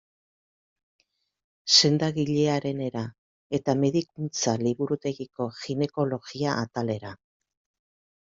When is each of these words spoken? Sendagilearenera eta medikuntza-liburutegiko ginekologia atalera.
Sendagilearenera 1.73 3.03
eta 3.59 3.75
medikuntza-liburutegiko 3.83 5.49
ginekologia 5.67 6.57
atalera. 6.65 7.13